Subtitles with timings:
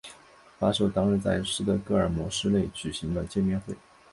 [0.57, 3.75] 发售当日在斯德哥尔摩市内举行了见面会。